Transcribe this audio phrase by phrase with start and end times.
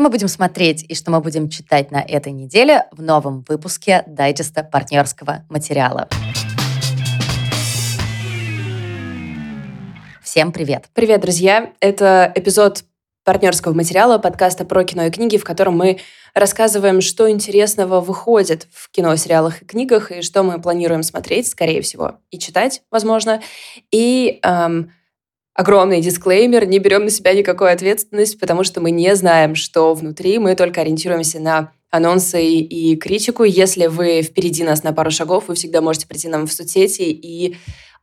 [0.00, 4.02] Что мы будем смотреть и что мы будем читать на этой неделе в новом выпуске
[4.06, 6.08] дайджеста партнерского материала.
[10.22, 10.86] Всем привет!
[10.94, 11.74] Привет, друзья!
[11.80, 12.84] Это эпизод
[13.24, 16.00] партнерского материала подкаста про кино и книги, в котором мы
[16.32, 21.82] рассказываем, что интересного выходит в кино, сериалах и книгах, и что мы планируем смотреть, скорее
[21.82, 23.42] всего, и читать, возможно.
[23.90, 24.92] И эм,
[25.60, 30.38] огромный дисклеймер, не берем на себя никакой ответственность, потому что мы не знаем, что внутри,
[30.38, 33.44] мы только ориентируемся на анонсы и критику.
[33.44, 37.56] Если вы впереди нас на пару шагов, вы всегда можете прийти нам в соцсети и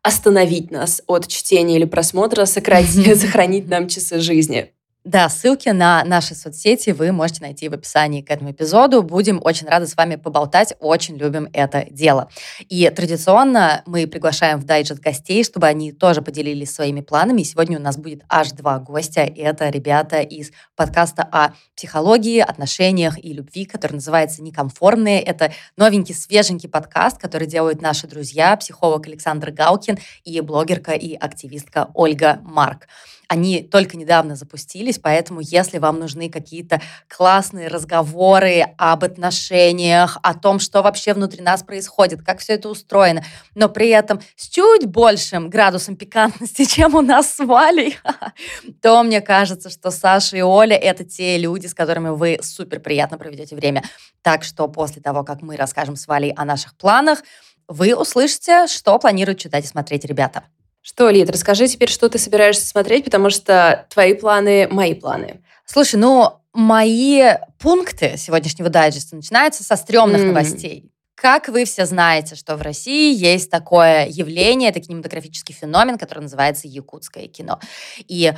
[0.03, 4.71] остановить нас от чтения или просмотра, сократить, сохранить нам часы жизни.
[5.07, 9.01] Да, ссылки на наши соцсети вы можете найти в описании к этому эпизоду.
[9.03, 12.29] Будем очень рады с вами поболтать, очень любим это дело.
[12.67, 17.39] И традиционно мы приглашаем в дайджест гостей, чтобы они тоже поделились своими планами.
[17.39, 19.21] И сегодня у нас будет аж два гостя.
[19.21, 25.21] Это ребята из подкаста о психологии, отношениях и любви, который называется «Некомфортные».
[25.21, 31.91] Это новенький, свеженький подкаст, который делают наши друзья, психолог Александр Галкин и блогерка и активистка
[31.93, 32.89] Ольга Марк.
[33.27, 40.59] Они только недавно запустились, поэтому если вам нужны какие-то классные разговоры об отношениях, о том,
[40.59, 45.49] что вообще внутри нас происходит, как все это устроено, но при этом с чуть большим
[45.49, 47.97] градусом пикантности, чем у нас с Валей,
[48.81, 53.17] то мне кажется, что Саша и Оля— это те люди, с которыми вы супер приятно
[53.17, 53.83] проведете время.
[54.21, 57.23] Так что после того, как мы расскажем с Валей о наших планах,
[57.67, 60.43] вы услышите, что планируют читать и смотреть ребята.
[60.87, 65.41] Что, Лид, расскажи теперь, что ты собираешься смотреть, потому что твои планы– мои планы.
[65.65, 67.23] Слушай, ну, мои
[67.59, 70.27] пункты сегодняшнего дайджеста начинаются со стрёмных mm.
[70.27, 70.89] новостей.
[71.13, 76.69] Как вы все знаете, что в России есть такое явление, это кинематографический феномен, который называется
[76.69, 77.59] якутское кино.
[78.07, 78.31] И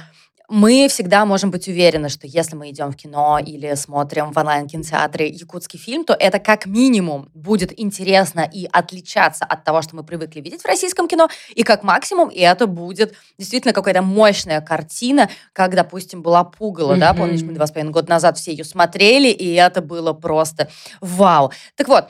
[0.49, 5.27] мы всегда можем быть уверены, что если мы идем в кино или смотрим в онлайн-кинотеатре
[5.27, 10.41] якутский фильм, то это как минимум будет интересно и отличаться от того, что мы привыкли
[10.41, 15.75] видеть в российском кино, и как максимум и это будет действительно какая-то мощная картина, как,
[15.75, 16.99] допустим, была «Пугало», mm-hmm.
[16.99, 20.69] да, помнишь, мы два с половиной года назад все ее смотрели, и это было просто
[20.99, 21.51] вау.
[21.75, 22.09] Так вот,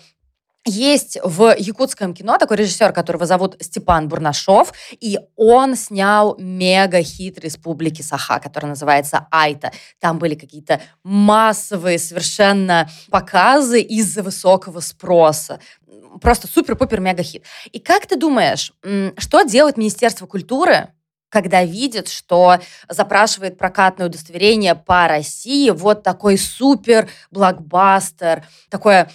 [0.69, 8.01] есть в якутском кино такой режиссер, которого зовут Степан Бурнашов, и он снял мега-хит Республики
[8.01, 9.71] Саха, который называется «Айта».
[9.99, 15.59] Там были какие-то массовые совершенно показы из-за высокого спроса.
[16.21, 17.43] Просто супер-пупер-мега-хит.
[17.71, 18.73] И как ты думаешь,
[19.17, 20.93] что делает Министерство культуры,
[21.29, 29.11] когда видит, что запрашивает прокатное удостоверение по России вот такой супер блокбастер, такое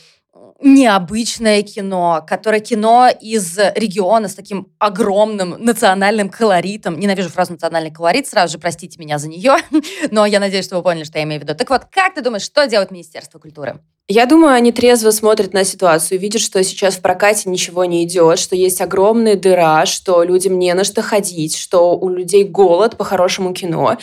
[0.60, 6.98] необычное кино, которое кино из региона с таким огромным национальным колоритом.
[6.98, 9.56] Ненавижу фразу «национальный колорит», сразу же простите меня за нее,
[10.10, 11.54] но я надеюсь, что вы поняли, что я имею в виду.
[11.54, 13.80] Так вот, как ты думаешь, что делает Министерство культуры?
[14.06, 18.38] Я думаю, они трезво смотрят на ситуацию, видят, что сейчас в прокате ничего не идет,
[18.38, 23.04] что есть огромная дыра, что людям не на что ходить, что у людей голод по
[23.04, 23.96] хорошему кино.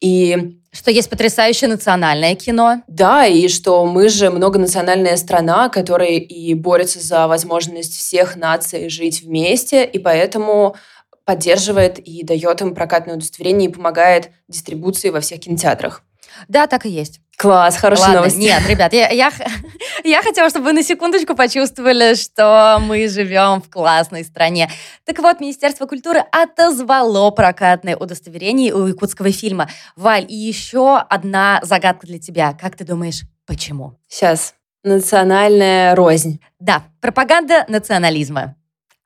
[0.00, 2.82] И что есть потрясающее национальное кино.
[2.86, 9.22] Да, и что мы же многонациональная страна, которая и борется за возможность всех наций жить
[9.22, 10.76] вместе, и поэтому
[11.24, 16.02] поддерживает и дает им прокатное удостоверение и помогает дистрибуции во всех кинотеатрах.
[16.48, 17.20] Да, так и есть.
[17.36, 18.38] Класс, хорошая Ладно, новость.
[18.38, 19.30] Нет, ребят, я, я,
[20.04, 24.70] я хотела, чтобы вы на секундочку почувствовали, что мы живем в классной стране.
[25.04, 29.68] Так вот, Министерство культуры отозвало прокатное удостоверение у якутского фильма.
[29.96, 32.56] Валь, и еще одна загадка для тебя.
[32.58, 33.98] Как ты думаешь, почему?
[34.08, 34.54] Сейчас.
[34.82, 36.40] Национальная рознь.
[36.58, 38.54] Да, пропаганда национализма.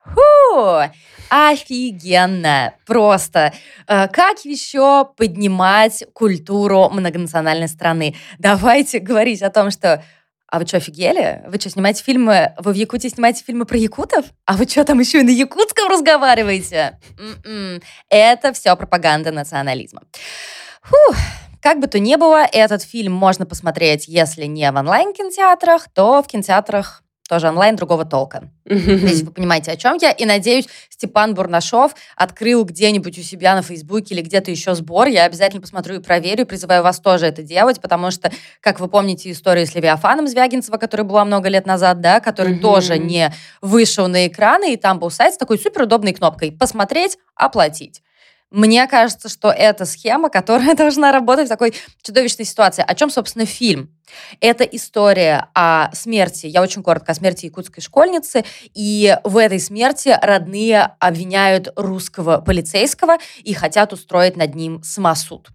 [0.04, 0.82] Фу!
[1.30, 2.74] Офигенно!
[2.86, 3.52] Просто.
[3.86, 8.16] Э, как еще поднимать культуру многонациональной страны?
[8.38, 10.04] Давайте говорить о том, что
[10.48, 11.44] а вы что, офигели?
[11.46, 12.52] Вы что, снимаете фильмы?
[12.58, 14.24] Вы в Якутии снимаете фильмы про якутов?
[14.46, 16.98] А вы что, там еще и на якутском разговариваете?
[17.16, 17.80] М-м.
[18.08, 20.02] Это все пропаганда национализма.
[20.82, 21.16] Фух.
[21.62, 26.26] Как бы то ни было, этот фильм можно посмотреть, если не в онлайн-кинотеатрах, то в
[26.26, 28.50] кинотеатрах тоже онлайн другого толка.
[28.64, 30.10] Если вы понимаете, о чем я.
[30.10, 35.06] И надеюсь, Степан Бурнашов открыл где-нибудь у себя на Фейсбуке или где-то еще сбор.
[35.06, 36.44] Я обязательно посмотрю и проверю.
[36.44, 41.06] Призываю вас тоже это делать, потому что, как вы помните, историю с Левиафаном Звягинцева, которая
[41.06, 45.34] была много лет назад, да, который тоже не вышел на экраны, и там был сайт
[45.34, 48.02] с такой суперудобной кнопкой «Посмотреть, оплатить».
[48.50, 52.84] Мне кажется, что это схема, которая должна работать в такой чудовищной ситуации.
[52.86, 53.96] О чем, собственно, фильм?
[54.40, 58.44] Это история о смерти, я очень коротко, о смерти якутской школьницы,
[58.74, 65.48] и в этой смерти родные обвиняют русского полицейского и хотят устроить над ним самосуд.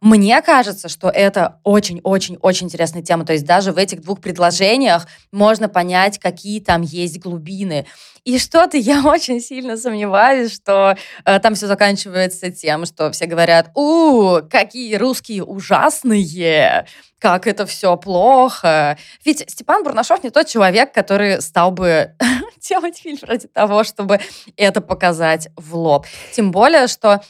[0.00, 3.24] Мне кажется, что это очень-очень-очень интересная тема.
[3.24, 7.86] То есть даже в этих двух предложениях можно понять, какие там есть глубины.
[8.24, 13.70] И что-то я очень сильно сомневаюсь, что э, там все заканчивается тем, что все говорят,
[13.74, 16.86] у, какие русские ужасные,
[17.18, 18.98] как это все плохо.
[19.24, 22.14] Ведь Степан Бурнашов не тот человек, который стал бы
[22.68, 24.20] делать фильм ради того, чтобы
[24.56, 26.06] это показать в лоб.
[26.32, 27.22] Тем более, что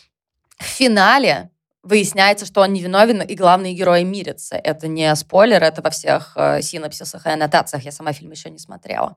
[0.59, 1.51] в финале
[1.83, 4.57] выясняется, что он невиновен, и главные герои мирятся.
[4.57, 7.85] Это не спойлер, это во всех э, синапсисах и аннотациях.
[7.85, 9.17] Я сама фильм еще не смотрела.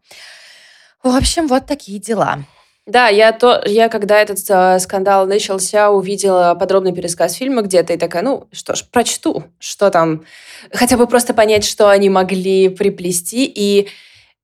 [1.04, 2.40] В общем, вот такие дела.
[2.86, 7.98] Да, я, то, я когда этот э, скандал начался, увидела подробный пересказ фильма где-то и
[7.98, 10.26] такая, ну что ж, прочту, что там,
[10.72, 13.46] хотя бы просто понять, что они могли приплести.
[13.46, 13.88] И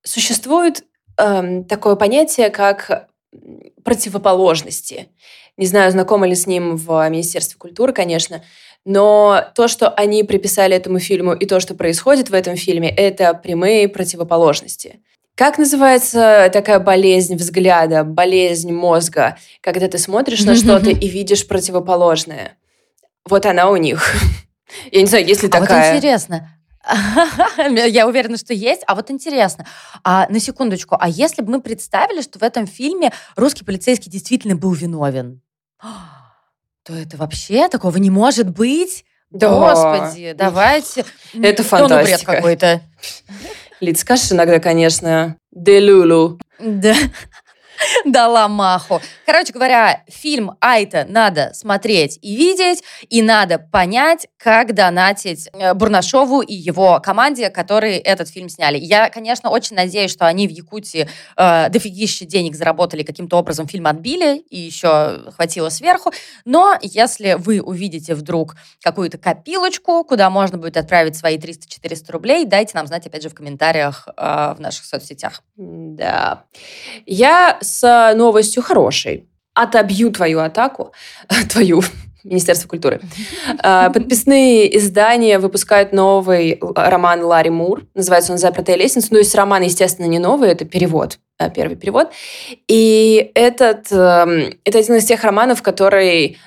[0.03, 0.85] существует
[1.17, 3.08] э, такое понятие, как
[3.83, 5.09] противоположности.
[5.57, 8.43] Не знаю, знакомы ли с ним в Министерстве культуры, конечно,
[8.85, 13.33] но то, что они приписали этому фильму и то, что происходит в этом фильме, это
[13.33, 15.01] прямые противоположности.
[15.35, 22.57] Как называется такая болезнь взгляда, болезнь мозга, когда ты смотришь на что-то и видишь противоположное?
[23.25, 24.15] Вот она у них.
[24.91, 25.91] Я не знаю, есть ли такая.
[25.91, 26.58] А вот интересно.
[27.87, 28.81] Я уверена, что есть.
[28.87, 29.65] А вот интересно,
[30.03, 34.55] а, на секундочку, а если бы мы представили, что в этом фильме русский полицейский действительно
[34.55, 35.41] был виновен?
[36.83, 39.05] то это вообще такого не может быть.
[39.29, 39.49] Да.
[39.49, 41.05] Господи, давайте.
[41.33, 42.33] Это фантастика.
[42.33, 42.81] какой-то.
[43.79, 46.39] Лид, скажешь иногда, конечно, делюлу.
[46.59, 46.95] Да.
[48.05, 49.01] дала маху.
[49.25, 56.41] Короче говоря, фильм Айта надо смотреть и видеть, и надо понять, как донатить э, Бурнашову
[56.41, 58.77] и его команде, которые этот фильм сняли.
[58.77, 63.87] Я, конечно, очень надеюсь, что они в Якутии э, дофигища денег заработали, каким-то образом фильм
[63.87, 66.11] отбили, и еще хватило сверху.
[66.45, 72.71] Но если вы увидите вдруг какую-то копилочку, куда можно будет отправить свои 300-400 рублей, дайте
[72.75, 75.43] нам знать, опять же, в комментариях э, в наших соцсетях.
[75.57, 76.43] Да.
[77.05, 79.27] Я с новостью хорошей.
[79.53, 80.93] Отобью твою атаку,
[81.49, 81.81] твою,
[82.23, 82.99] Министерство культуры.
[83.63, 87.83] А, подписные издания выпускают новый роман Ларри Мур.
[87.95, 89.07] Называется он «Запертая лестница».
[89.11, 91.17] Ну, то есть роман, естественно, не новый, это перевод,
[91.55, 92.09] первый перевод.
[92.67, 96.37] И этот, эм, это один из тех романов, который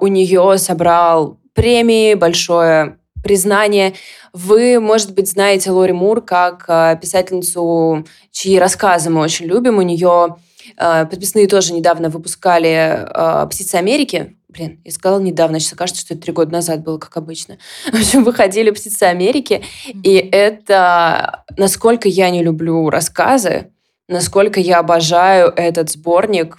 [0.00, 3.94] у нее собрал премии, большое признание.
[4.32, 6.66] Вы, может быть, знаете Лори Мур как
[7.00, 9.78] писательницу, чьи рассказы мы очень любим.
[9.78, 10.36] У нее
[10.80, 14.36] подписные тоже недавно выпускали э, «Птицы Америки».
[14.48, 17.58] Блин, я сказала недавно, сейчас кажется, что это три года назад было, как обычно.
[17.92, 19.62] В общем, выходили «Птицы Америки»,
[20.02, 21.44] и это...
[21.56, 23.70] Насколько я не люблю рассказы,
[24.08, 26.58] насколько я обожаю этот сборник,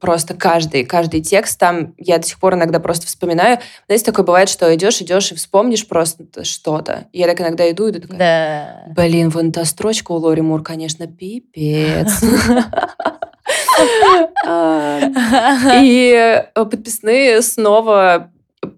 [0.00, 3.58] просто каждый, каждый текст там, я до сих пор иногда просто вспоминаю.
[3.86, 7.06] Знаете, такое бывает, что идешь, идешь и вспомнишь просто что-то.
[7.12, 8.92] Я так иногда иду, иду такая, да.
[8.94, 12.24] блин, вон та строчка у Лори Мур, конечно, пипец.
[15.82, 18.30] И подписные снова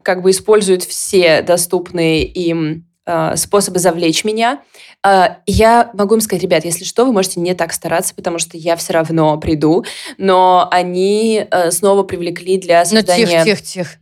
[0.02, 4.60] как бы используют все доступные им а, способы завлечь меня.
[5.02, 8.56] А, я могу им сказать, ребят, если что, вы можете не так стараться, потому что
[8.56, 9.84] я все равно приду.
[10.19, 13.40] Но они снова привлекли для ну, создания...
[13.40, 14.01] Ну, тихо, тихо, тихо.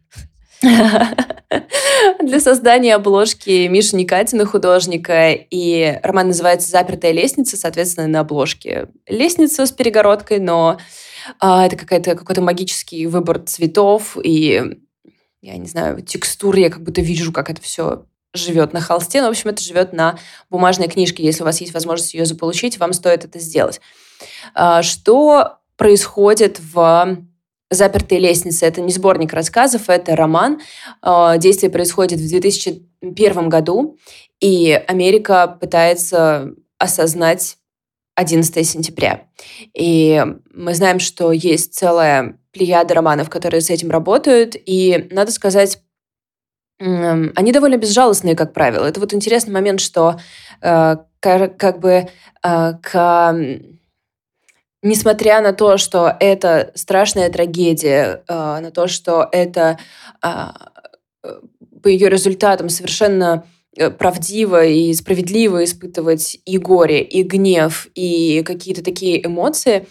[2.21, 9.67] Для создания обложки Миши Никатина, художника, и роман называется «Запертая лестница», соответственно, на обложке лестница
[9.67, 10.79] с перегородкой, но
[11.39, 14.79] а, это какая-то, какой-то магический выбор цветов и,
[15.41, 19.29] я не знаю, текстур, я как будто вижу, как это все живет на холсте, но,
[19.29, 20.19] в общем, это живет на
[20.51, 21.25] бумажной книжке.
[21.25, 23.81] Если у вас есть возможность ее заполучить, вам стоит это сделать.
[24.55, 27.25] А, что происходит в
[27.71, 28.67] «Запертой лестнице»?
[28.67, 30.61] Это не сборник рассказов, это роман.
[31.03, 33.97] А, действие происходит в 2001 году,
[34.41, 37.57] и Америка пытается осознать
[38.17, 39.23] 11 сентября.
[39.75, 45.79] И мы знаем, что есть целая плеяда романов, которые с этим работают, и, надо сказать,
[46.79, 48.87] они довольно безжалостные, как правило.
[48.87, 50.19] Это вот интересный момент, что
[50.63, 52.09] э, как, как бы
[52.43, 53.39] э, к,
[54.83, 59.79] несмотря на то, что это страшная трагедия, э, на то, что это
[60.23, 60.29] э,
[61.83, 63.45] по ее результатам совершенно
[63.77, 69.87] э, правдиво и справедливо испытывать и горе, и гнев, и какие-то такие эмоции,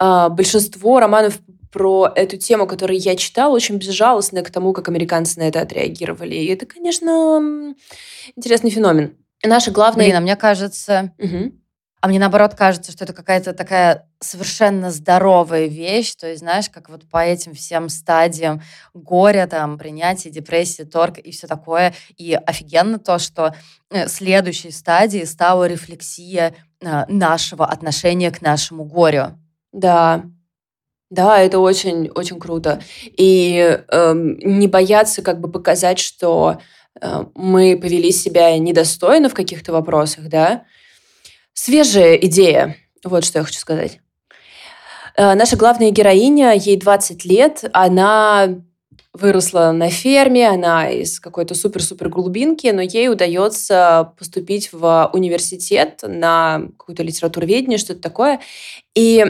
[0.00, 1.38] э, большинство романов
[1.72, 6.36] про эту тему, которую я читала, очень безжалостная к тому, как американцы на это отреагировали.
[6.36, 7.74] И это, конечно,
[8.36, 9.16] интересный феномен.
[9.42, 10.06] Наша главная...
[10.06, 11.12] Блин, а мне кажется...
[11.18, 11.52] Угу.
[12.04, 16.14] А мне, наоборот, кажется, что это какая-то такая совершенно здоровая вещь.
[16.16, 18.60] То есть, знаешь, как вот по этим всем стадиям
[18.92, 21.94] горя, там, принятия, депрессии, торг и все такое.
[22.18, 23.54] И офигенно то, что
[23.88, 29.38] э, следующей стадией стала рефлексия э, нашего отношения к нашему горю.
[29.72, 30.24] Да,
[31.08, 32.82] да, это очень, очень круто.
[33.16, 36.58] И э, не бояться как бы показать, что
[37.00, 40.64] э, мы повели себя недостойно в каких-то вопросах, да.
[41.54, 44.00] Свежая идея, вот что я хочу сказать.
[45.16, 48.56] Э, наша главная героиня, ей 20 лет, она
[49.12, 56.62] выросла на ферме, она из какой-то супер-супер глубинки, но ей удается поступить в университет на
[56.76, 58.40] какую-то литературоведение, что-то такое.
[58.96, 59.24] И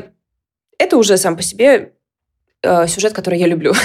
[0.79, 1.93] это уже сам по себе
[2.63, 3.75] э, сюжет, который я люблю.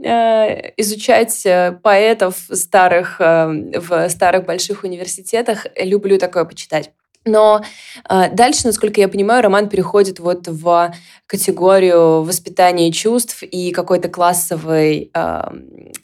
[0.00, 1.44] Э, изучать
[1.82, 6.92] поэтов старых в старых больших университетах люблю такое почитать.
[7.24, 7.62] Но
[8.08, 10.94] э, дальше, насколько я понимаю, роман переходит вот в
[11.26, 15.42] категорию воспитания чувств и какой-то классовой, э,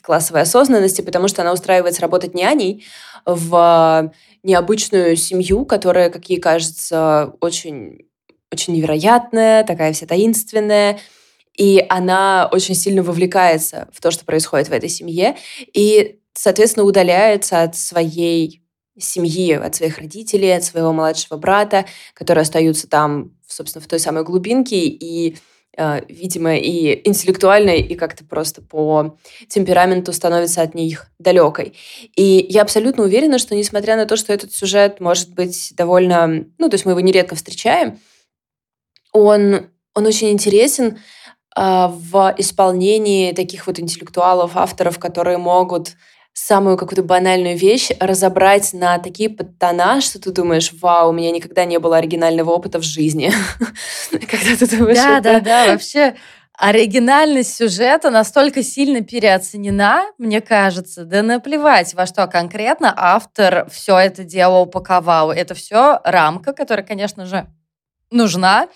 [0.01, 2.85] классовой осознанности, потому что она устраивается работать няней
[3.25, 4.11] в
[4.43, 8.05] необычную семью, которая, как ей кажется, очень
[8.51, 10.99] очень невероятная, такая вся таинственная,
[11.57, 15.35] и она очень сильно вовлекается в то, что происходит в этой семье,
[15.73, 18.61] и, соответственно, удаляется от своей
[18.97, 24.23] семьи, от своих родителей, от своего младшего брата, которые остаются там, собственно, в той самой
[24.23, 25.37] глубинке, и
[25.77, 29.17] э, видимо, и интеллектуально, и как-то просто по
[29.49, 31.73] темпераменту становится от них далекой.
[32.15, 36.45] И я абсолютно уверена, что несмотря на то, что этот сюжет может быть довольно...
[36.57, 37.99] Ну, то есть мы его нередко встречаем,
[39.11, 40.97] он, он очень интересен
[41.57, 45.95] э, в исполнении таких вот интеллектуалов, авторов, которые могут
[46.35, 51.63] самую какую-то банальную вещь разобрать на такие подтона, что ты думаешь, вау, у меня никогда
[51.63, 53.31] не было оригинального опыта в жизни.
[54.11, 54.97] Когда ты думаешь...
[54.97, 56.15] Да, да, да, вообще
[56.57, 64.25] оригинальность сюжета настолько сильно переоценена, мне кажется, да наплевать, во что конкретно автор все это
[64.25, 65.31] дело упаковал.
[65.31, 67.47] Это все рамка, которая, конечно же,
[68.11, 68.67] нужна,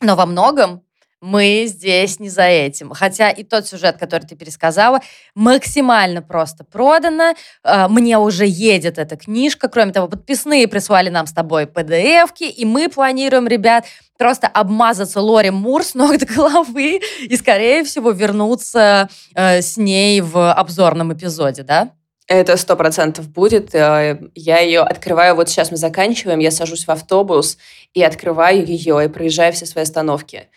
[0.00, 0.82] но во многом
[1.20, 2.90] мы здесь не за этим.
[2.90, 5.00] Хотя и тот сюжет, который ты пересказала,
[5.34, 7.34] максимально просто продано.
[7.62, 9.68] А, мне уже едет эта книжка.
[9.68, 13.84] Кроме того, подписные прислали нам с тобой PDF-ки, и мы планируем, ребят,
[14.18, 20.20] просто обмазаться Лори Мур с ног до головы и, скорее всего, вернуться э, с ней
[20.20, 21.90] в обзорном эпизоде, да?
[22.26, 23.74] Это сто процентов будет.
[23.74, 27.58] Э, я ее открываю, вот сейчас мы заканчиваем, я сажусь в автобус
[27.92, 30.48] и открываю ее и проезжаю все свои остановки.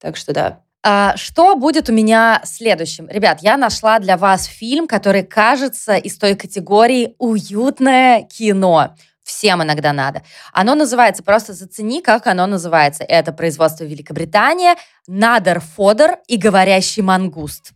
[0.00, 0.60] Так что да.
[0.82, 3.06] А, что будет у меня следующим?
[3.08, 8.96] Ребят, я нашла для вас фильм, который кажется из той категории «уютное кино».
[9.22, 10.22] Всем иногда надо.
[10.52, 13.04] Оно называется, просто зацени, как оно называется.
[13.04, 14.76] Это производство Великобритания,
[15.06, 17.72] «Надер Фодор» и «Говорящий мангуст».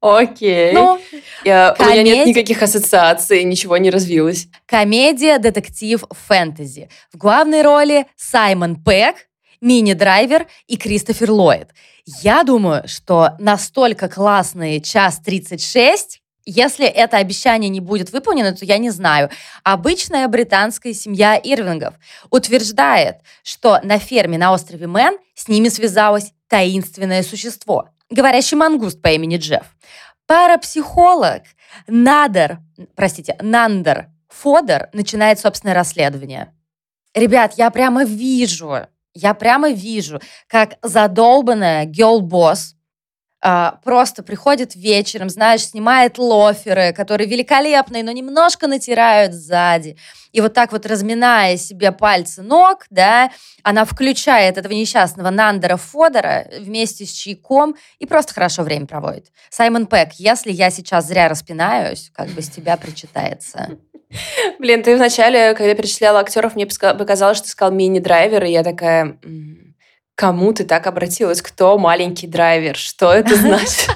[0.00, 0.72] Окей.
[0.72, 0.98] Ну,
[1.44, 1.92] Я, комед...
[1.92, 4.48] У меня нет никаких ассоциаций, ничего не развилось.
[4.66, 6.88] Комедия, детектив, фэнтези.
[7.12, 9.16] В главной роли Саймон Пэк,
[9.60, 11.68] Минни Драйвер и Кристофер Ллойд.
[12.04, 18.78] Я думаю, что настолько классный час 36, если это обещание не будет выполнено, то я
[18.78, 19.30] не знаю.
[19.62, 21.94] Обычная британская семья Ирвингов
[22.30, 29.08] утверждает, что на ферме на острове Мэн с ними связалось таинственное существо– говорящий мангуст по
[29.08, 29.64] имени Джефф.
[30.26, 31.42] Парапсихолог
[31.86, 32.58] Надер,
[32.94, 36.52] простите, Нандер Фодер начинает собственное расследование.
[37.14, 42.74] Ребят, я прямо вижу, я прямо вижу, как задолбанная гелл-босс
[43.42, 49.96] а, просто приходит вечером, знаешь, снимает лоферы, которые великолепные, но немножко натирают сзади.
[50.32, 53.30] И вот так вот разминая себе пальцы ног, да,
[53.62, 59.32] она включает этого несчастного Нандера Фодора вместе с чайком и просто хорошо время проводит.
[59.48, 63.78] Саймон Пэк, если я сейчас зря распинаюсь, как бы с тебя причитается.
[64.58, 69.18] Блин, ты вначале, когда перечисляла актеров, мне показалось, что ты сказал мини-драйвер, и я такая
[70.20, 71.40] кому ты так обратилась?
[71.40, 72.76] Кто маленький драйвер?
[72.76, 73.88] Что это значит?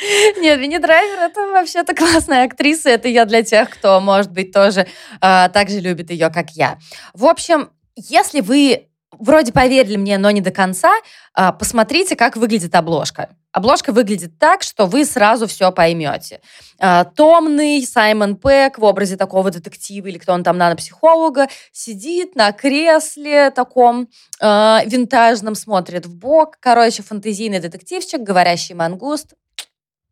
[0.38, 2.90] Нет, Винни Драйвер это вообще-то классная актриса.
[2.90, 4.82] Это я для тех, кто, может быть, тоже
[5.20, 6.78] э, так же любит ее, как я.
[7.14, 10.92] В общем, если вы вроде поверили мне, но не до конца,
[11.36, 13.28] э, посмотрите, как выглядит обложка.
[13.54, 16.40] Обложка выглядит так, что вы сразу все поймете.
[16.80, 22.50] А, томный Саймон Пэк в образе такого детектива или кто он там, нанопсихолога, сидит на
[22.50, 24.08] кресле таком
[24.40, 26.56] э, винтажном, смотрит в бок.
[26.58, 29.34] Короче, фантазийный детективчик, говорящий мангуст.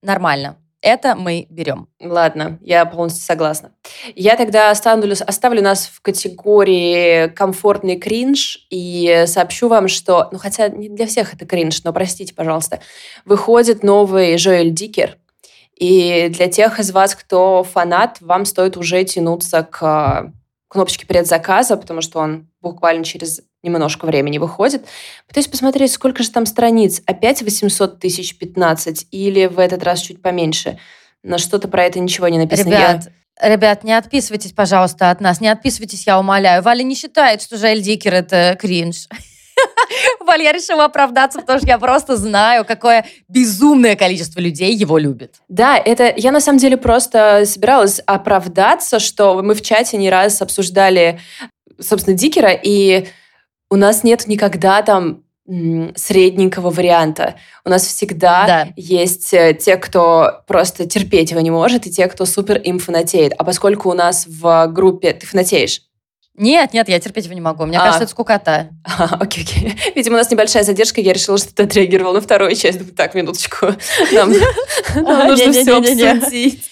[0.03, 0.57] Нормально.
[0.83, 1.89] Это мы берем.
[2.01, 3.73] Ладно, я полностью согласна.
[4.15, 10.69] Я тогда оставлю, оставлю нас в категории комфортный кринж и сообщу вам, что, ну хотя
[10.69, 12.81] не для всех это кринж, но простите, пожалуйста,
[13.25, 15.17] выходит новый Жоэль Дикер,
[15.77, 20.33] и для тех из вас, кто фанат, вам стоит уже тянуться к
[20.69, 24.87] кнопочке предзаказа, потому что он буквально через немножко времени выходит.
[25.29, 27.03] Пытаюсь посмотреть, сколько же там страниц.
[27.07, 30.79] Опять 800 тысяч 15 или в этот раз чуть поменьше.
[31.23, 32.71] Но что-то про это ничего не написано.
[32.71, 33.09] Ребят,
[33.41, 33.49] я...
[33.49, 35.41] ребят, не отписывайтесь, пожалуйста, от нас.
[35.41, 36.63] Не отписывайтесь, я умоляю.
[36.63, 39.07] Валя не считает, что Жаль Дикер это кринж.
[40.27, 45.37] Валь, я решила оправдаться, потому что я просто знаю, какое безумное количество людей его любит.
[45.49, 50.43] Да, это я на самом деле просто собиралась оправдаться, что мы в чате не раз
[50.43, 51.21] обсуждали,
[51.79, 53.07] собственно, Дикера, и
[53.73, 57.37] у нас нет никогда там средненького варианта.
[57.65, 58.69] У нас всегда да.
[58.77, 63.33] есть э, те, кто просто терпеть его не может, и те, кто супер им фанатеет.
[63.39, 65.15] А поскольку у нас в группе...
[65.15, 65.81] Ты фанатеешь?
[66.37, 67.65] Нет, нет, я терпеть его не могу.
[67.65, 67.81] Мне а.
[67.81, 68.69] кажется, это скукота.
[68.85, 69.75] А, окей, окей.
[69.97, 71.01] Видимо, у нас небольшая задержка.
[71.01, 72.95] Я решила, что ты отреагировал на вторую часть.
[72.95, 73.69] Так, минуточку.
[74.13, 74.33] Нам
[74.95, 76.71] нужно все обсудить.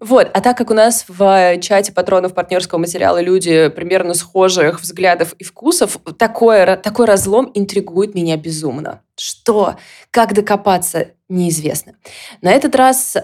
[0.00, 5.34] Вот, а так как у нас в чате патронов партнерского материала люди примерно схожих взглядов
[5.34, 9.02] и вкусов, такое, такой разлом интригует меня безумно.
[9.16, 9.76] Что?
[10.10, 11.08] Как докопаться?
[11.28, 11.92] Неизвестно.
[12.40, 13.16] На этот раз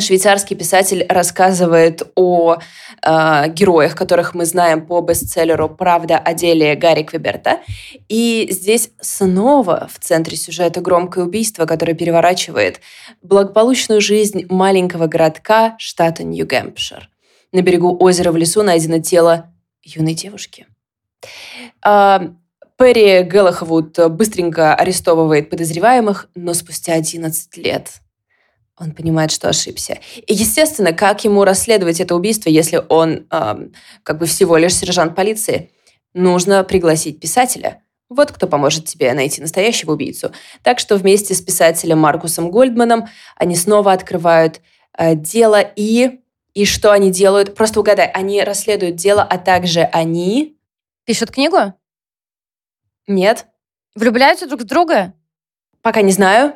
[0.00, 7.02] швейцарский писатель рассказывает о э, героях, которых мы знаем по бестселлеру «Правда о деле Гарри
[7.02, 7.60] Квеберта».
[8.08, 12.80] И здесь снова в центре сюжета громкое убийство, которое переворачивает
[13.22, 17.08] благополучную жизнь маленького городка штата Нью-Гэмпшир.
[17.52, 20.66] На берегу озера в лесу найдено тело юной девушки.
[21.84, 22.20] Э,
[22.78, 27.90] Перри Гэллахвуд быстренько арестовывает подозреваемых, но спустя 11 лет–
[28.78, 29.98] он понимает, что ошибся.
[30.26, 35.14] И, естественно, как ему расследовать это убийство, если он эм, как бы всего лишь сержант
[35.14, 35.70] полиции?
[36.12, 37.82] Нужно пригласить писателя.
[38.08, 40.30] Вот кто поможет тебе найти настоящего убийцу.
[40.62, 44.60] Так что вместе с писателем Маркусом Гольдманом они снова открывают
[44.96, 46.20] э, дело и...
[46.54, 47.54] И что они делают?
[47.54, 50.56] Просто угадай, они расследуют дело, а также они...
[51.04, 51.74] Пишут книгу?
[53.06, 53.46] Нет.
[53.94, 55.12] Влюбляются друг в друга?
[55.82, 56.54] Пока не знаю.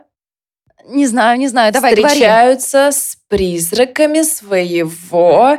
[0.86, 1.72] Не знаю, не знаю.
[1.72, 2.92] Давай, Встречаются говори.
[2.92, 5.58] с призраками своего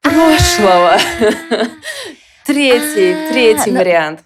[0.00, 0.98] прошлого.
[2.46, 4.20] Третий, а, третий ну, вариант.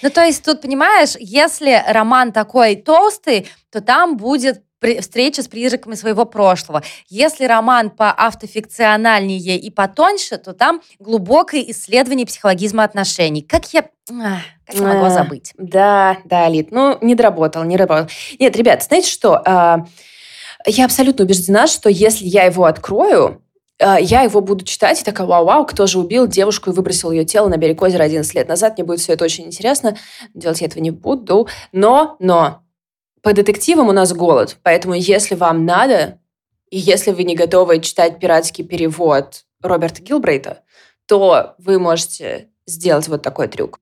[0.00, 4.62] Ну, то есть тут, понимаешь, если роман такой толстый, то там будет
[5.00, 6.82] встреча с призраками своего прошлого.
[7.08, 13.42] Если роман по автофикциональнее и потоньше, то там глубокое исследование психологизма отношений.
[13.42, 13.82] Как я...
[13.82, 15.52] Как я могла забыть?
[15.58, 16.70] Да, да, Лид.
[16.70, 18.08] Ну, не доработал, не доработал.
[18.38, 19.42] Нет, ребят, знаете что?
[19.44, 19.86] А,
[20.66, 23.42] я абсолютно убеждена, что если я его открою,
[23.80, 27.24] а, я его буду читать и такая, вау-вау, кто же убил девушку и выбросил ее
[27.24, 28.76] тело на берег озера 11 лет назад.
[28.76, 29.96] Мне будет все это очень интересно.
[30.32, 31.48] Делать я этого не буду.
[31.72, 32.63] Но, но,
[33.24, 34.58] по детективам у нас голод.
[34.62, 36.18] Поэтому если вам надо,
[36.70, 40.60] и если вы не готовы читать пиратский перевод Роберта Гилбрейта,
[41.06, 43.80] то вы можете сделать вот такой трюк.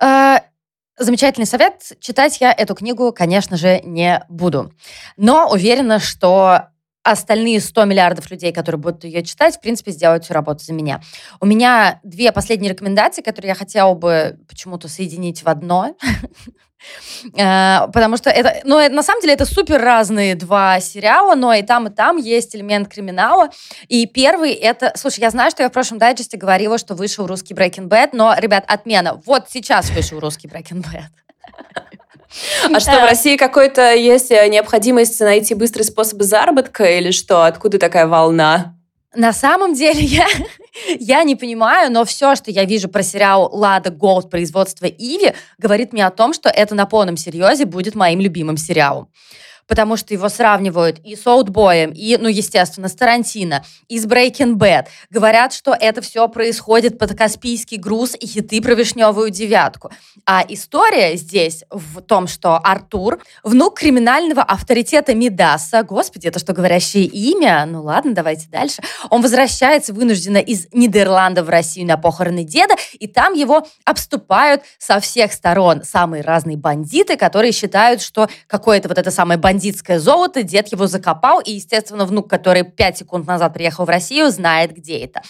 [0.00, 0.42] А,
[0.96, 1.92] замечательный совет.
[2.00, 4.72] Читать я эту книгу, конечно же, не буду.
[5.18, 6.68] Но уверена, что
[7.02, 11.02] остальные 100 миллиардов людей, которые будут ее читать, в принципе, сделают всю работу за меня.
[11.40, 15.94] У меня две последние рекомендации, которые я хотела бы почему-то соединить в одно.
[17.36, 21.62] Э, потому что это, ну, на самом деле это супер разные два сериала, но и
[21.62, 23.50] там, и там есть элемент криминала.
[23.88, 24.92] И первый это...
[24.96, 28.34] Слушай, я знаю, что я в прошлом дайджесте говорила, что вышел русский Breaking Bad, но,
[28.36, 29.20] ребят, отмена.
[29.26, 31.08] Вот сейчас вышел русский Breaking Bad.
[32.74, 37.44] А что, в России какой-то есть необходимость найти быстрый способ заработка или что?
[37.44, 38.74] Откуда такая волна?
[39.14, 40.26] На самом деле я,
[40.98, 45.92] я не понимаю, но все, что я вижу про сериал «Лада Голд» производства Иви, говорит
[45.92, 49.08] мне о том, что это на полном серьезе будет моим любимым сериалом
[49.68, 54.54] потому что его сравнивают и с Оутбоем, и, ну, естественно, с Тарантино, и с Breaking
[54.54, 54.86] Bad.
[55.10, 59.90] Говорят, что это все происходит под Каспийский груз и хиты про вишневую девятку.
[60.26, 67.04] А история здесь в том, что Артур, внук криминального авторитета Мидаса, господи, это что, говорящее
[67.04, 67.66] имя?
[67.66, 68.82] Ну ладно, давайте дальше.
[69.10, 74.98] Он возвращается вынужденно из Нидерландов в Россию на похороны деда, и там его обступают со
[75.00, 80.44] всех сторон самые разные бандиты, которые считают, что какое-то вот это самое бандитство бандитское золото,
[80.44, 84.98] дед его закопал, и, естественно, внук, который 5 секунд назад приехал в Россию, знает, где
[84.98, 85.22] это.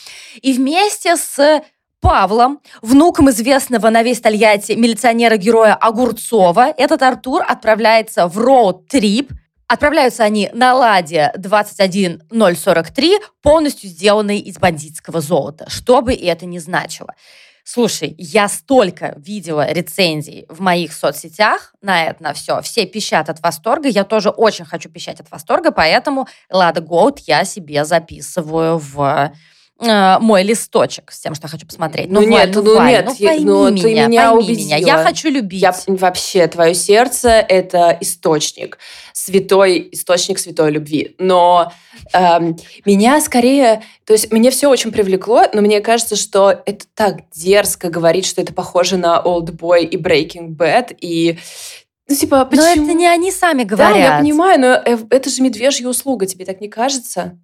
[0.42, 1.62] И вместе с
[2.00, 9.32] Павлом, внуком известного на весь Тольятти милиционера-героя Огурцова, этот Артур отправляется в роуд-трип
[9.70, 17.14] Отправляются они на «Ладе» 21043, полностью сделанной из бандитского золота, что бы это ни значило.
[17.70, 22.62] Слушай, я столько видела рецензий в моих соцсетях на это, на все.
[22.62, 23.90] Все пищат от восторга.
[23.90, 29.34] Я тоже очень хочу пищать от восторга, поэтому Лада Голд я себе записываю в
[29.78, 32.10] э, мой листочек с тем, что хочу посмотреть.
[32.10, 34.66] Ну, ну нет, Валь, ну, ну нет, ну, пойми ну, меня, ты меня пойми убедила.
[34.66, 34.76] меня.
[34.76, 35.62] Я хочу любить.
[35.62, 38.78] Я, вообще, твое сердце– это источник,
[39.12, 41.14] святой источник святой любви.
[41.18, 41.72] Но
[42.12, 47.28] эм, меня скорее, то есть мне все очень привлекло, но мне кажется, что это так
[47.34, 51.38] дерзко говорить, что это похоже на Old Boy и Breaking Bad, и
[52.08, 52.64] ну, типа, почему?
[52.64, 53.94] Но это не они сами говорят.
[53.94, 57.38] Да, я понимаю, но э, это же медвежья услуга, тебе так не кажется?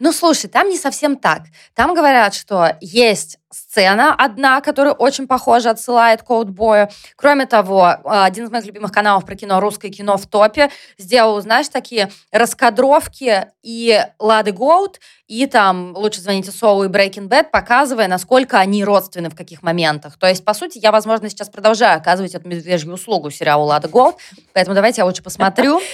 [0.00, 1.42] Ну, слушай, там не совсем так.
[1.74, 6.88] Там говорят, что есть сцена одна, которая очень похоже отсылает к Коутбою.
[7.16, 11.68] Кроме того, один из моих любимых каналов про кино «Русское кино в топе» сделал, знаешь,
[11.68, 18.58] такие раскадровки и Лады Гоут, и там «Лучше звоните Солу» и Breaking Bad, показывая, насколько
[18.58, 20.18] они родственны в каких моментах.
[20.18, 24.16] То есть, по сути, я, возможно, сейчас продолжаю оказывать эту медвежью услугу сериалу «Лада Гоут»,
[24.52, 25.80] поэтому давайте я лучше посмотрю.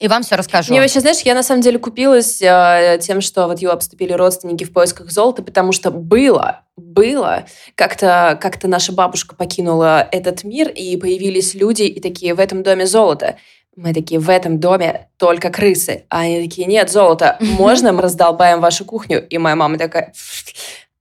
[0.00, 0.72] И вам все расскажу.
[0.72, 4.62] Не, вообще, знаешь, я на самом деле купилась э, тем, что вот ее обступили родственники
[4.62, 10.96] в поисках золота, потому что было, было, как-то как наша бабушка покинула этот мир, и
[10.96, 13.38] появились люди, и такие, в этом доме золото.
[13.74, 16.04] Мы такие, в этом доме только крысы.
[16.10, 19.26] А они такие, нет, золото, можно мы раздолбаем вашу кухню?
[19.26, 20.12] И моя мама такая,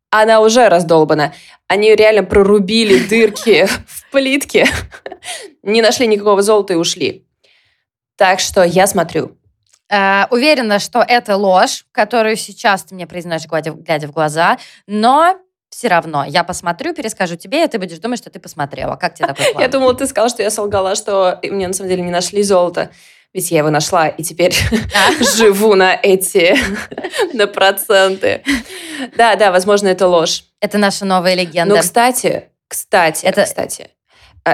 [0.10, 1.36] она уже раздолбана.
[1.68, 4.66] Они реально прорубили дырки в плитке,
[5.62, 7.27] не нашли никакого золота и ушли.
[8.18, 9.38] Так что я смотрю.
[9.90, 15.38] Э, уверена, что это ложь, которую сейчас ты мне произносишь, глядя, глядя в глаза, но
[15.70, 18.96] все равно я посмотрю, перескажу тебе, и ты будешь думать, что ты посмотрела.
[18.96, 19.62] Как тебе такой план?
[19.62, 22.90] Я думала, ты сказала, что я солгала, что мне на самом деле не нашли золото.
[23.34, 24.56] Ведь я его нашла, и теперь
[25.36, 26.58] живу на эти,
[27.34, 28.42] на проценты.
[29.16, 30.46] Да, да, возможно, это ложь.
[30.62, 31.76] Это наша новая легенда.
[31.76, 33.44] Ну, кстати, кстати, это...
[33.44, 33.92] кстати,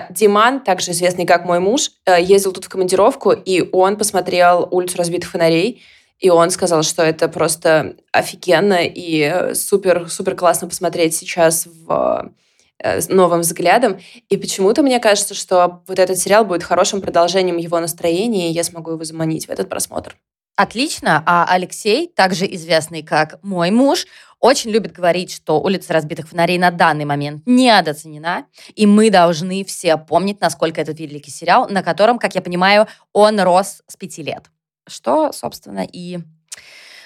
[0.10, 4.98] Диман, также известный как мой муж, э, ездил тут в командировку, и он посмотрел «Улицу
[4.98, 5.84] разбитых фонарей»,
[6.20, 12.32] и он сказал, что это просто офигенно и супер, супер классно посмотреть сейчас в
[12.80, 14.00] э, новым взглядом.
[14.30, 18.64] И почему-то мне кажется, что вот этот сериал будет хорошим продолжением его настроения, и я
[18.64, 20.16] смогу его заманить в этот просмотр.
[20.56, 21.24] Отлично.
[21.26, 24.06] А Алексей, также известный как мой муж,
[24.40, 29.98] очень любит говорить, что «Улица разбитых фонарей» на данный момент недооценена, и мы должны все
[29.98, 34.52] помнить, насколько этот великий сериал, на котором, как я понимаю, он рос с пяти лет.
[34.86, 36.20] Что, собственно, и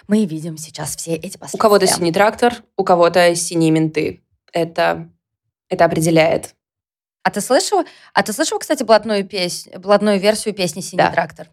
[0.07, 1.57] мы видим сейчас все эти последствия.
[1.57, 4.23] У кого-то синий трактор, у кого-то синие менты.
[4.51, 5.10] Это,
[5.69, 6.55] это определяет.
[7.23, 7.83] А ты слышал?
[8.13, 11.12] А ты слышал, кстати, блатную, песнь, блатную версию песни «Синий да.
[11.12, 11.49] трактор»?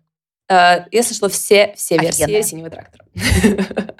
[0.50, 3.04] Uh, я слышала все, все версии «Синего трактора».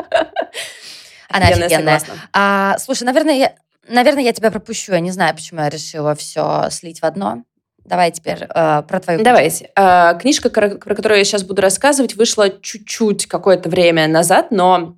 [1.34, 2.00] Она офигенная.
[2.32, 3.54] А, слушай, наверное, я,
[3.88, 4.92] наверное, я тебя пропущу.
[4.92, 7.42] Я не знаю, почему я решила все слить в одно.
[7.84, 9.24] Давай теперь э, про твою книжку.
[9.24, 9.70] Давайте.
[9.76, 14.96] Э, книжка, про которую я сейчас буду рассказывать, вышла чуть-чуть какое-то время назад, но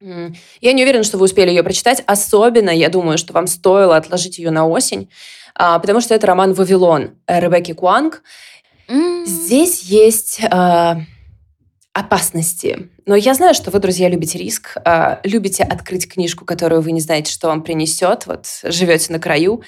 [0.00, 2.02] я не уверена, что вы успели ее прочитать.
[2.06, 5.10] Особенно, я думаю, что вам стоило отложить ее на осень,
[5.54, 8.22] а, потому что это роман «Вавилон» Ребекки Куанг.
[8.88, 11.00] Здесь есть а,
[11.92, 12.90] опасности.
[13.06, 17.00] Но я знаю, что вы, друзья, любите риск, а, любите открыть книжку, которую вы не
[17.00, 19.62] знаете, что вам принесет, вот живете на краю.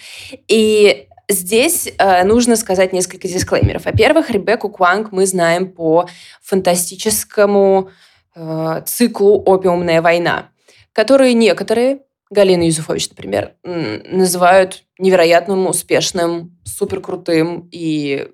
[0.47, 3.85] И Здесь э, нужно сказать несколько дисклеймеров.
[3.85, 6.09] Во-первых, Ребекку Куанг мы знаем по
[6.41, 7.91] фантастическому
[8.35, 10.49] э, циклу «Опиумная война»,
[10.95, 12.01] который некоторые,
[12.31, 18.29] Галина Юзуфович, например, называют невероятным, успешным, суперкрутым и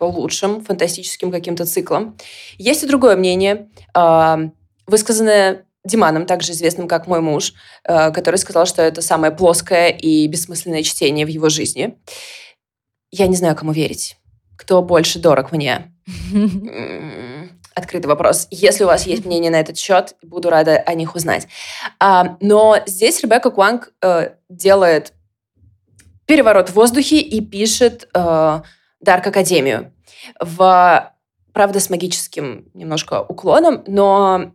[0.00, 2.16] типа лучшим фантастическим каким-то циклом.
[2.58, 4.36] Есть и другое мнение, э,
[4.86, 10.26] высказанное Диманом, также известным как мой муж, э, который сказал, что это самое плоское и
[10.26, 11.98] бессмысленное чтение в его жизни.
[13.10, 14.16] Я не знаю, кому верить.
[14.56, 15.92] Кто больше дорог мне?
[17.74, 18.46] Открытый вопрос.
[18.50, 21.46] Если у вас есть мнение на этот счет, буду рада о них узнать.
[21.98, 25.12] А, но здесь Ребекка Куанг э, делает
[26.26, 28.60] переворот в воздухе и пишет э,
[29.00, 29.92] Дарк Академию.
[30.38, 31.12] В,
[31.52, 34.52] правда, с магическим немножко уклоном, но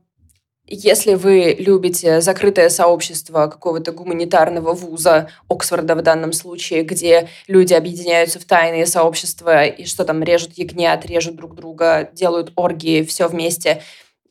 [0.68, 8.40] если вы любите закрытое сообщество какого-то гуманитарного вуза, Оксфорда в данном случае, где люди объединяются
[8.40, 13.84] в тайные сообщества и что там, режут ягнят, режут друг друга, делают оргии, все вместе,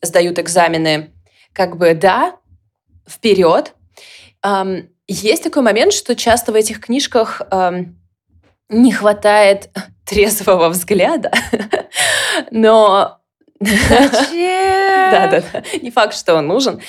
[0.03, 1.13] сдают экзамены,
[1.53, 2.37] как бы да,
[3.09, 3.75] вперед.
[5.07, 7.43] Есть такой момент, что часто в этих книжках
[8.69, 9.71] не хватает
[10.05, 11.33] трезвого взгляда,
[12.51, 13.21] но
[14.31, 15.63] Да-да-да.
[15.83, 16.81] Не факт, что он нужен.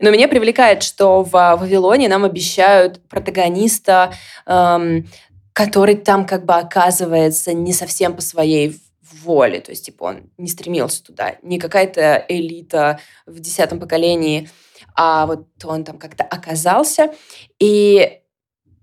[0.00, 4.12] Но меня привлекает, что в Вавилоне нам обещают протагониста,
[4.46, 5.08] эм,
[5.52, 8.78] который там как бы оказывается не совсем по своей
[9.22, 9.60] воле.
[9.60, 11.36] То есть, типа, он не стремился туда.
[11.42, 14.50] Не какая-то элита в десятом поколении,
[14.94, 17.14] а вот он там как-то оказался.
[17.58, 18.20] И,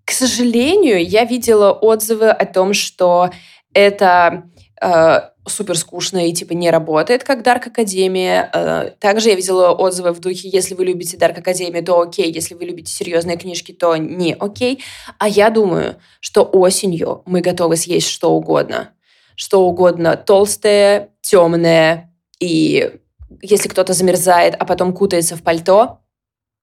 [0.05, 3.29] к сожалению, я видела отзывы о том, что
[3.73, 4.43] это
[4.81, 8.49] э, супер скучно и типа не работает, как Dark Академия.
[8.53, 12.55] Э, также я видела отзывы в духе, если вы любите Dark Академию, то окей, если
[12.55, 14.83] вы любите серьезные книжки, то не окей.
[15.17, 18.91] А я думаю, что осенью мы готовы съесть что угодно.
[19.35, 22.99] Что угодно толстое, темное, и
[23.41, 25.99] если кто-то замерзает, а потом кутается в пальто,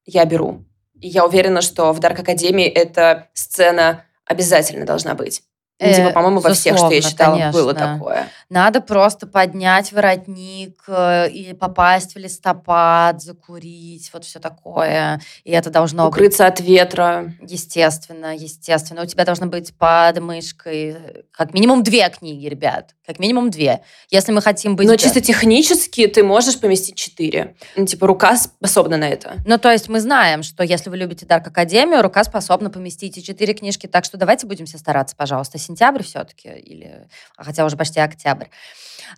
[0.07, 0.65] я беру.
[0.95, 5.43] Я уверена, что в Dark Академии эта сцена обязательно должна быть.
[5.81, 7.53] Ну, типа, по-моему, во всех, что я читала, конечно.
[7.53, 8.29] было такое.
[8.51, 15.21] Надо просто поднять воротник э, и попасть в листопад, закурить, вот все такое.
[15.45, 16.53] И это должно Укрыться быть...
[16.53, 17.33] от ветра.
[17.41, 19.03] Естественно, естественно.
[19.03, 22.95] У тебя должно быть под мышкой э, как минимум две книги, ребят.
[23.11, 23.83] Как минимум две.
[24.09, 24.87] Если мы хотим быть...
[24.87, 27.57] Но чисто технически ты можешь поместить четыре.
[27.75, 29.39] Ну, типа, рука способна на это.
[29.45, 33.23] Ну, то есть мы знаем, что если вы любите Дарк Академию, рука способна поместить и
[33.25, 33.89] четыре книжки.
[33.89, 38.47] Так что давайте будем все стараться, пожалуйста сентябрь все-таки, или, хотя уже почти октябрь.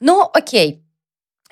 [0.01, 0.83] Ну, окей.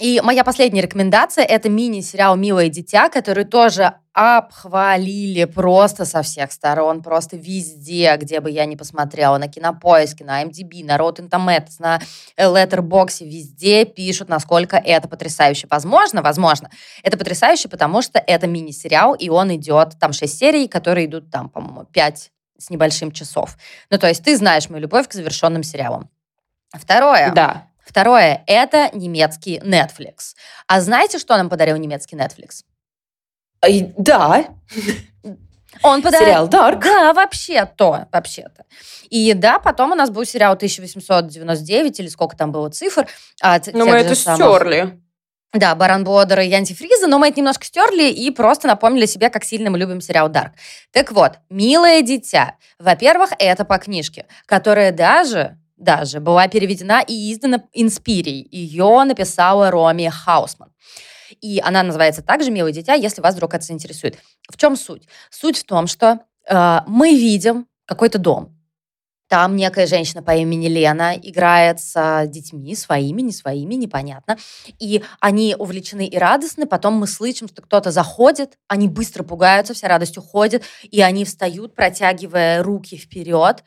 [0.00, 7.02] И моя последняя рекомендация– это мини-сериал «Милое дитя», который тоже обхвалили просто со всех сторон,
[7.02, 12.00] просто везде, где бы я ни посмотрела, на Кинопоиске, на MDB, на Rotten Tomatoes, на
[12.38, 15.66] Letterboxd, везде пишут, насколько это потрясающе.
[15.70, 16.70] Возможно, возможно,
[17.02, 21.50] это потрясающе, потому что это мини-сериал, и он идет, там 6 серий, которые идут там,
[21.50, 23.58] по-моему, 5 с небольшим часов.
[23.90, 26.08] Ну, то есть ты знаешь мою любовь к завершенным сериалам.
[26.72, 27.32] Второе.
[27.32, 27.66] Да.
[27.90, 30.36] Второе– это немецкий Netflix.
[30.68, 32.62] А знаете, что нам подарил немецкий Netflix?
[33.98, 34.44] Да.
[35.82, 36.26] Он подарил...
[36.28, 36.82] Сериал Dark.
[36.84, 38.64] Да, вообще-то, вообще-то.
[39.08, 43.08] И да, потом у нас был сериал 1899, или сколько там было цифр.
[43.42, 44.38] Но мы это самых...
[44.38, 45.00] стерли.
[45.52, 49.42] Да, Баран Бодер и антифриза, но мы это немножко стерли и просто напомнили себе, как
[49.42, 50.52] сильно мы любим сериал «Дарк».
[50.92, 52.54] Так вот, «Милое дитя».
[52.78, 58.46] Во-первых, это по книжке, которая даже даже была переведена и издана Инспирией.
[58.50, 60.72] Ее написала Роми Хаусман.
[61.40, 64.18] И она называется также «Милое дитя», если вас вдруг это заинтересует.
[64.48, 65.08] В чем суть?
[65.30, 68.60] Суть в том, что э, мы видим какой-то дом,
[69.30, 74.36] там некая женщина по имени Лена играет с детьми, своими, не своими, непонятно.
[74.80, 76.66] И они увлечены и радостны.
[76.66, 81.76] Потом мы слышим, что кто-то заходит, они быстро пугаются, вся радость уходит, и они встают,
[81.76, 83.62] протягивая руки вперед.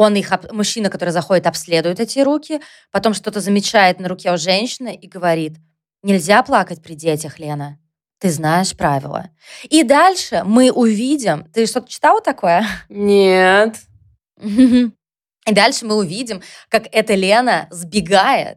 [0.00, 4.94] Он их, мужчина, который заходит, обследует эти руки, потом что-то замечает на руке у женщины
[4.94, 5.58] и говорит,
[6.02, 7.78] нельзя плакать при детях, Лена.
[8.18, 9.28] Ты знаешь правила.
[9.68, 11.44] И дальше мы увидим...
[11.52, 12.66] Ты что-то читала такое?
[12.88, 13.76] Нет.
[14.40, 18.56] И дальше мы увидим, как эта Лена сбегает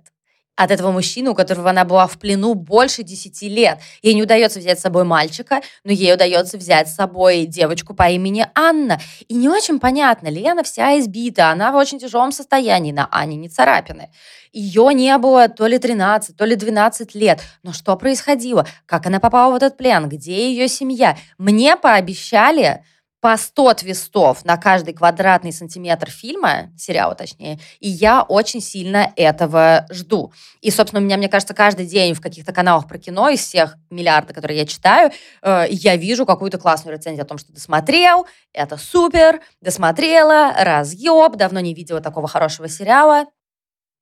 [0.56, 3.80] от этого мужчины, у которого она была в плену больше 10 лет.
[4.02, 8.10] Ей не удается взять с собой мальчика, но ей удается взять с собой девочку по
[8.10, 9.00] имени Анна.
[9.28, 13.50] И не очень понятно, Лена вся избита, она в очень тяжелом состоянии, на Ане не
[13.50, 14.10] царапины.
[14.52, 17.42] Ее не было то ли 13, то ли 12 лет.
[17.63, 18.68] Но что происходило?
[18.86, 20.08] Как она попала в этот плен?
[20.08, 21.18] Где ее семья?
[21.39, 22.84] Мне пообещали
[23.24, 29.88] по 100 твистов на каждый квадратный сантиметр фильма, сериала точнее, и я очень сильно этого
[29.90, 30.34] жду.
[30.60, 33.78] И, собственно, у меня, мне кажется, каждый день в каких-то каналах про кино из всех
[33.90, 38.76] миллиарда, которые я читаю, э, я вижу какую-то классную рецензию о том, что досмотрел, это
[38.76, 43.28] супер, досмотрела, разъеб, давно не видела такого хорошего сериала.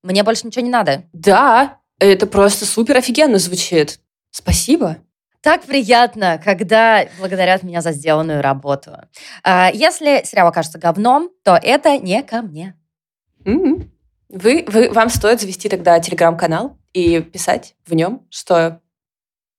[0.02, 1.04] Мне больше ничего не надо.
[1.14, 4.00] Да, это просто супер офигенно звучит.
[4.32, 4.98] Спасибо.
[5.42, 8.96] Так приятно, когда благодарят меня за сделанную работу.
[9.44, 12.76] А, если сериал окажется говном, то это не ко мне.
[13.44, 13.90] Mm-hmm.
[14.30, 18.82] Вы, вы, вам стоит завести тогда телеграм-канал и писать в нем, что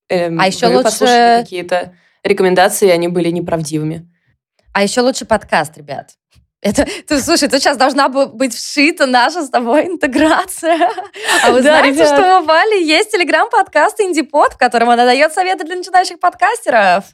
[0.09, 0.85] эм, а еще вы лучше...
[0.85, 4.09] послушали какие-то рекомендации, и они были неправдивыми.
[4.73, 6.16] А еще лучше подкаст, ребят.
[6.62, 10.90] Это, ты, слушай, тут сейчас должна быть вшита наша с тобой интеграция.
[11.44, 12.07] А вы да, знаете, ребят.
[12.07, 17.05] что у Вали есть телеграм-подкаст «Индипод», в котором она дает советы для начинающих подкастеров?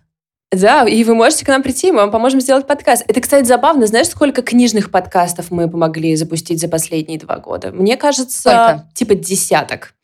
[0.53, 3.05] Да, и вы можете к нам прийти, мы вам поможем сделать подкаст.
[3.09, 3.87] Это, кстати, забавно.
[3.87, 7.71] Знаешь, сколько книжных подкастов мы помогли запустить за последние два года?
[7.71, 8.87] Мне кажется, сколько?
[8.95, 9.95] типа десяток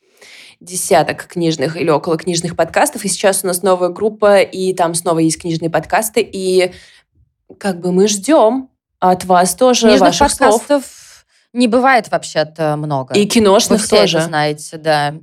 [0.61, 5.19] десяток книжных или около книжных подкастов, и сейчас у нас новая группа, и там снова
[5.19, 6.71] есть книжные подкасты, и
[7.59, 8.69] как бы мы ждем,
[9.11, 11.25] от вас тоже Книжных ваших подкастов слов.
[11.53, 13.13] не бывает вообще-то много.
[13.13, 14.17] И киношных Вы все тоже.
[14.17, 15.15] это знаете, да.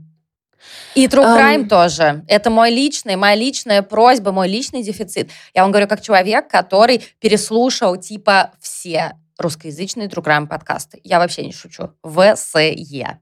[0.95, 1.69] И true crime um...
[1.69, 2.25] тоже.
[2.29, 5.31] Это мой личный, моя личная просьба, мой личный дефицит.
[5.55, 11.01] Я вам говорю как человек, который переслушал типа все русскоязычные true crime подкасты.
[11.03, 11.91] Я вообще не шучу.
[12.05, 13.19] ВСЕ.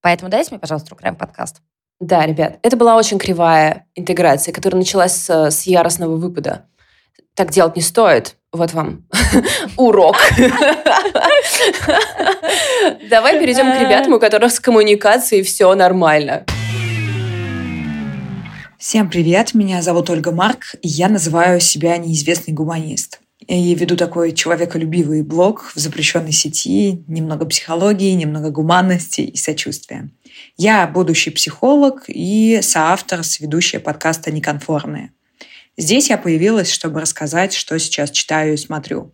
[0.00, 1.60] Поэтому дайте мне, пожалуйста, true crime подкаст.
[2.00, 6.66] Да, ребят, это была очень кривая интеграция, которая началась с, с яростного выпада.
[7.34, 8.36] Так делать не стоит.
[8.52, 9.06] Вот вам
[9.78, 10.16] урок.
[13.08, 16.44] Давай перейдем к ребятам, у которых с коммуникацией все нормально.
[18.78, 23.20] Всем привет, меня зовут Ольга Марк, и я называю себя неизвестный гуманист.
[23.46, 30.10] И веду такой человеколюбивый блог в запрещенной сети, немного психологии, немного гуманности и сочувствия.
[30.58, 35.12] Я будущий психолог и соавтор с ведущая подкаста «Неконформные».
[35.78, 39.12] Здесь я появилась, чтобы рассказать, что сейчас читаю и смотрю.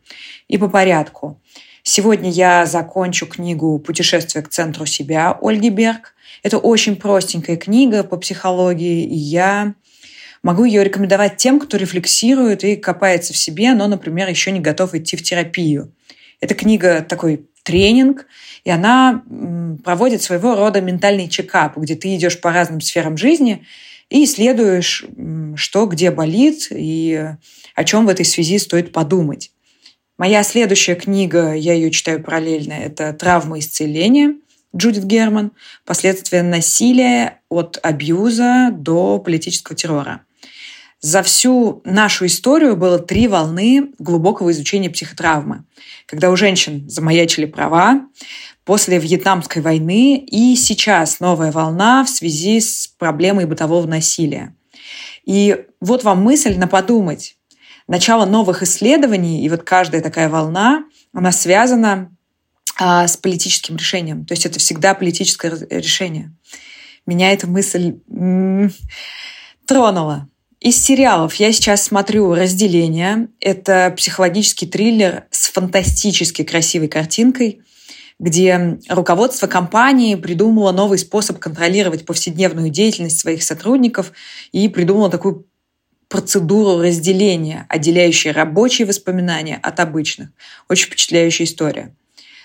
[0.49, 1.41] И по порядку.
[1.85, 6.15] Сегодня я закончу книгу «Путешествие к центру себя» Ольги Берг.
[6.43, 9.75] Это очень простенькая книга по психологии, и я
[10.43, 14.95] могу ее рекомендовать тем, кто рефлексирует и копается в себе, но, например, еще не готов
[14.95, 15.95] идти в терапию.
[16.41, 18.27] Эта книга такой тренинг,
[18.65, 19.23] и она
[19.85, 23.65] проводит своего рода ментальный чекап, где ты идешь по разным сферам жизни
[24.11, 25.05] и исследуешь,
[25.57, 27.35] что где болит и
[27.75, 29.53] о чем в этой связи стоит подумать.
[30.17, 34.35] Моя следующая книга, я ее читаю параллельно, это «Травма исцеления»,
[34.77, 35.53] Джудит Герман,
[35.87, 40.23] последствия насилия от абьюза до политического террора.
[41.01, 45.65] За всю нашу историю было три волны глубокого изучения психотравмы,
[46.07, 48.03] когда у женщин замаячили права,
[48.69, 54.55] после Вьетнамской войны и сейчас новая волна в связи с проблемой бытового насилия.
[55.25, 57.39] И вот вам мысль на подумать.
[57.87, 62.15] Начало новых исследований, и вот каждая такая волна, она связана
[62.79, 64.27] а, с политическим решением.
[64.27, 66.31] То есть это всегда политическое решение.
[67.07, 67.95] Меня эта мысль
[69.65, 70.29] тронула.
[70.61, 73.29] Из сериалов я сейчас смотрю «Разделение».
[73.41, 77.63] Это психологический триллер с фантастически красивой картинкой,
[78.19, 84.13] где руководство компании придумало новый способ контролировать повседневную деятельность своих сотрудников
[84.53, 85.47] и придумало такую
[86.09, 90.31] процедуру разделения, отделяющей рабочие воспоминания от обычных.
[90.69, 91.95] Очень впечатляющая история.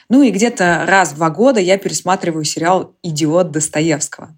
[0.09, 4.38] Ну и где-то раз в два года я пересматриваю сериал «Идиот» Достоевского.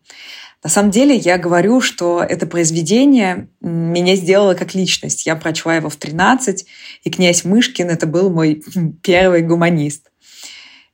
[0.63, 5.25] На самом деле я говорю, что это произведение меня сделало как личность.
[5.25, 6.65] Я прочла его в 13,
[7.03, 8.63] и князь Мышкин— это был мой
[9.03, 10.11] первый гуманист.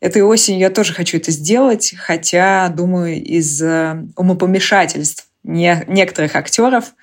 [0.01, 6.93] Этой осенью я тоже хочу это сделать, хотя, думаю, из э, умопомешательств не, некоторых актеров,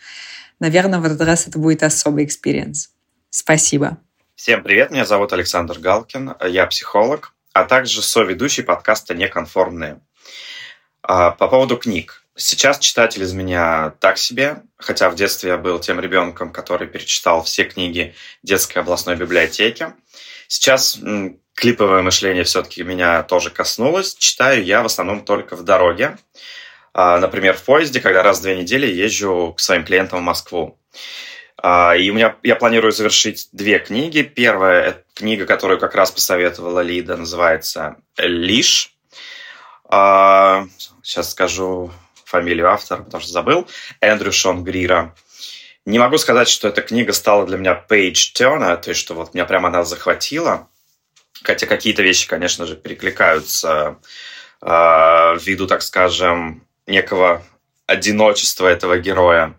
[0.59, 2.91] наверное, в этот раз это будет особый experience.
[3.31, 3.99] Спасибо.
[4.35, 10.01] Всем привет, меня зовут Александр Галкин, я психолог, а также соведущий подкаста «Неконформные».
[11.03, 12.25] А, по поводу книг.
[12.35, 17.45] Сейчас читатель из меня так себе, хотя в детстве я был тем ребенком, который перечитал
[17.45, 19.93] все книги детской областной библиотеки.
[20.49, 20.99] Сейчас
[21.59, 24.15] клиповое мышление все-таки меня тоже коснулось.
[24.15, 26.17] Читаю я в основном только в дороге.
[26.95, 30.79] А, например, в поезде, когда раз в две недели езжу к своим клиентам в Москву.
[31.61, 34.23] А, и у меня я планирую завершить две книги.
[34.23, 38.95] Первая– это книга, которую как раз посоветовала Лида, называется «Лиш».
[39.85, 40.65] А,
[41.03, 41.91] сейчас скажу
[42.25, 43.67] фамилию автора, потому что забыл.
[44.01, 45.15] Эндрю Шон Грира.
[45.87, 49.35] Не могу сказать, что эта книга стала для меня page turner, то есть что вот
[49.35, 50.69] меня прямо она захватила.
[51.43, 53.99] Хотя какие-то вещи, конечно же, перекликаются
[54.61, 54.67] э,
[55.41, 57.45] ввиду, так скажем, некого
[57.87, 59.55] одиночества этого героя.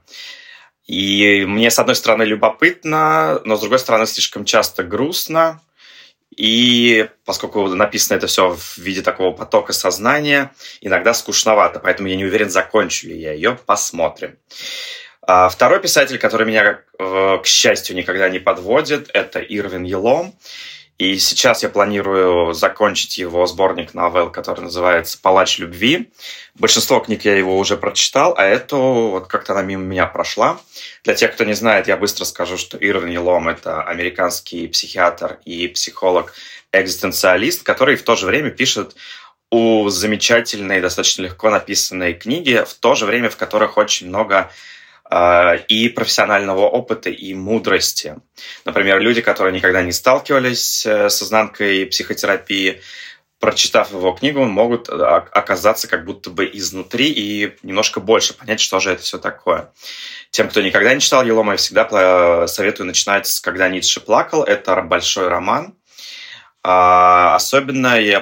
[0.85, 5.61] И мне, с одной стороны, любопытно, но с другой стороны, слишком часто грустно.
[6.35, 12.25] И поскольку написано это все в виде такого потока сознания, иногда скучновато, поэтому я не
[12.25, 14.37] уверен, закончу ли я ее, посмотрим.
[15.21, 20.33] А второй писатель, который меня, э, к счастью, никогда не подводит, это Ирвин Елом.
[20.99, 26.11] И сейчас я планирую закончить его сборник новелл, который называется «Палач любви».
[26.55, 30.59] Большинство книг я его уже прочитал, а эту вот как-то она мимо меня прошла.
[31.05, 35.69] Для тех, кто не знает, я быстро скажу, что Ирвин Елом– это американский психиатр и
[35.69, 38.97] психолог-экзистенциалист, который в то же время пишет
[39.51, 44.51] у замечательной, достаточно легко написанной книги, в то же время в которых очень много
[45.11, 48.15] и профессионального опыта, и мудрости.
[48.63, 52.81] Например, люди, которые никогда не сталкивались э, с изнанкой психотерапии,
[53.39, 58.79] прочитав его книгу, могут э, оказаться как будто бы изнутри и немножко больше понять, что
[58.79, 59.71] же это все такое.
[60.29, 64.43] Тем, кто никогда не читал Елома, я всегда советую начинать с «Когда Ницше плакал».
[64.43, 65.73] Это большой роман.
[66.61, 68.19] А, особенно я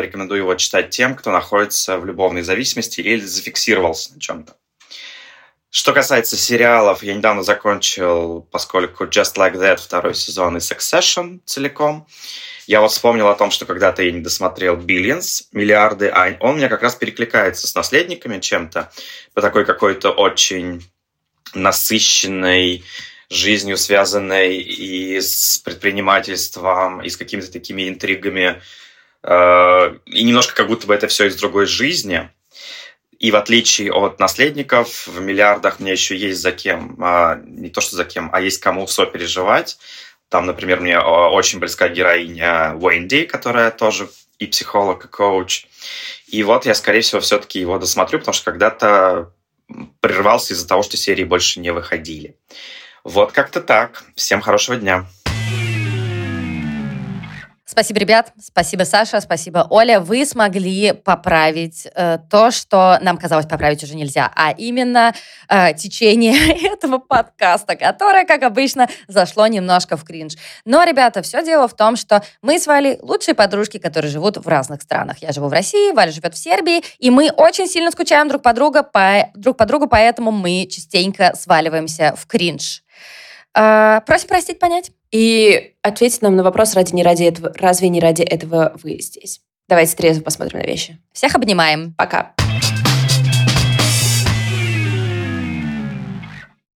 [0.00, 4.54] рекомендую его читать тем, кто находится в любовной зависимости или зафиксировался на чем-то.
[5.74, 12.06] Что касается сериалов, я недавно закончил, поскольку Just Like That второй сезон и Succession целиком.
[12.66, 16.68] Я вот вспомнил о том, что когда-то я не досмотрел Billions, миллиарды, а он меня
[16.68, 18.92] как раз перекликается с наследниками чем-то,
[19.32, 20.86] по такой какой-то очень
[21.54, 22.84] насыщенной
[23.30, 28.60] жизнью, связанной и с предпринимательством, и с какими-то такими интригами,
[29.22, 32.28] э, и немножко как будто бы это все из другой жизни–
[33.22, 37.80] и в отличие от наследников, в миллиардах мне еще есть за кем, а, не то
[37.80, 39.78] что за кем, а есть кому сопереживать.
[40.28, 44.10] Там, например, мне очень близка героиня Уэнди, которая тоже
[44.40, 45.66] и психолог, и коуч.
[46.26, 49.32] И вот я, скорее всего, все-таки его досмотрю, потому что когда-то
[50.00, 52.36] прервался из-за того, что серии больше не выходили.
[53.04, 54.02] Вот как-то так.
[54.16, 55.06] Всем хорошего дня.
[57.72, 58.34] Спасибо, ребят.
[58.38, 59.22] Спасибо, Саша.
[59.22, 59.98] Спасибо, Оля.
[59.98, 65.14] Вы смогли поправить э, то, что нам казалось поправить уже нельзя, а именно
[65.48, 66.34] э, течение
[66.74, 70.34] этого подкаста, которое, как обычно, зашло немножко в кринж.
[70.66, 74.46] Но, ребята, все дело в том, что мы с Валей лучшие подружки, которые живут в
[74.46, 75.22] разных странах.
[75.22, 78.52] Я живу в России, Валя живет в Сербии, и мы очень сильно скучаем друг по
[78.52, 82.82] другу, по, друг по другу, поэтому мы частенько сваливаемся в кринж.
[83.54, 84.90] Э, просим простить, понять.
[85.12, 89.40] И ответить нам на вопрос, ради не ради этого, разве не ради этого вы здесь?
[89.68, 90.98] Давайте трезво посмотрим на вещи.
[91.12, 91.94] Всех обнимаем.
[91.96, 92.34] Пока.